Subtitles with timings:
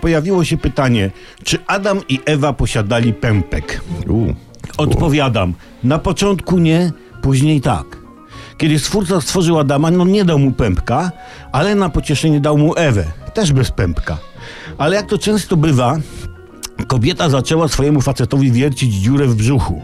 [0.00, 1.10] pojawiło się pytanie,
[1.44, 3.80] czy Adam i Ewa posiadali pępek?
[4.78, 6.92] Odpowiadam, na początku nie,
[7.22, 8.00] później tak.
[8.58, 11.12] Kiedy stwórca stworzył Adama, no nie dał mu pępka,
[11.52, 13.04] ale na pocieszenie dał mu Ewę,
[13.34, 14.18] też bez pępka.
[14.78, 15.96] Ale jak to często bywa,
[16.90, 19.82] kobieta zaczęła swojemu facetowi wiercić dziurę w brzuchu,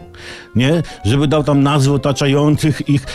[0.55, 0.83] nie?
[1.05, 3.05] Żeby dał tam nazwy otaczających ich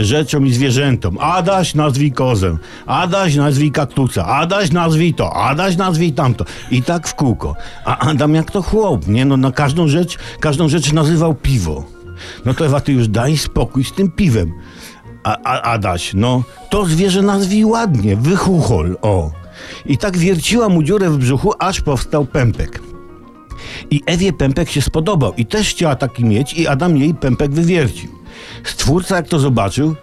[0.00, 1.18] e, rzeczom i zwierzętom.
[1.20, 6.44] Adaś nazwij kozę, Adaś nazwij kaktusa, Adaś nazwij to, Adaś nazwij tamto.
[6.70, 7.56] I tak w kółko.
[7.84, 9.24] A Adam jak to chłop, nie?
[9.24, 11.84] No na każdą rzecz, każdą rzecz nazywał piwo.
[12.44, 14.52] No to Ewa, ty już daj spokój z tym piwem.
[15.24, 19.30] A, a Adaś, no to zwierzę nazwij ładnie, wychuchol, o.
[19.86, 22.83] I tak wierciła mu dziurę w brzuchu, aż powstał pępek.
[23.94, 28.10] I Ewie pępek się spodobał i też chciała taki mieć i Adam jej pępek wywiercił.
[28.64, 29.94] Stwórca jak to zobaczył,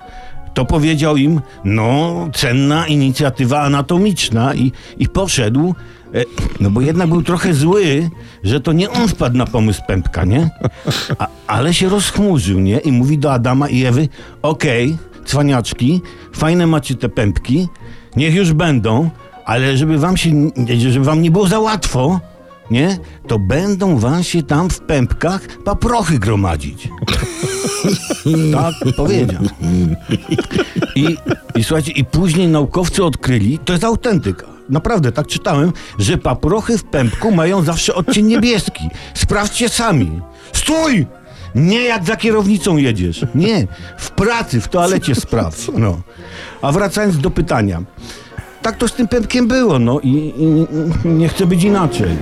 [0.54, 5.76] to powiedział im, no cenna inicjatywa anatomiczna i, i poszedł,
[6.14, 6.24] e,
[6.60, 8.10] no bo jednak był trochę zły,
[8.44, 10.50] że to nie on wpadł na pomysł pępka, nie?
[11.20, 12.78] A, ale się rozchmurzył, nie?
[12.78, 14.10] I mówi do Adama i Ewy,
[14.42, 16.02] okej, cwaniaczki,
[16.34, 17.68] fajne macie te pępki,
[18.16, 19.10] niech już będą,
[19.46, 22.20] ale żeby wam się, żeby wam nie było za łatwo,
[22.72, 22.98] nie?
[23.28, 26.90] To będą wam się tam w pępkach paprochy gromadzić.
[28.54, 29.44] tak powiedział.
[30.96, 31.18] I,
[31.56, 34.48] I słuchajcie, i później naukowcy odkryli, to jest autentyka.
[34.70, 38.90] Naprawdę, tak czytałem, że paprochy w pępku mają zawsze odcień niebieski.
[39.14, 40.22] Sprawdźcie sami.
[40.54, 41.06] Stój!
[41.56, 43.26] Nie jak za kierownicą jedziesz.
[43.36, 43.68] Nie.
[43.98, 45.68] W pracy, w toalecie sprawdź.
[45.74, 46.02] No.
[46.62, 47.82] A wracając do pytania.
[48.62, 50.68] Tak to z tym pępkiem było, no i, i
[51.08, 52.18] nie chcę być inaczej.